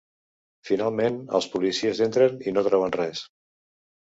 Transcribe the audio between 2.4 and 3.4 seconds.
i no troben res.